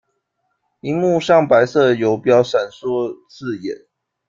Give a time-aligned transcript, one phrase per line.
[0.79, 3.85] 萤幕上白色游标闪烁刺眼